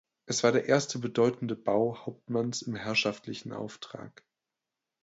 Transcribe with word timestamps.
Es 0.25 0.43
war 0.43 0.51
der 0.51 0.65
erste 0.67 0.97
bedeutende 0.97 1.55
Bau 1.55 1.95
Hauptmanns 2.07 2.63
im 2.63 2.73
herrschaftlichen 2.73 3.53
Auftrag. 3.53 4.23